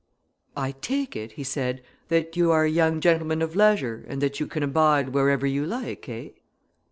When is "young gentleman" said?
2.71-3.43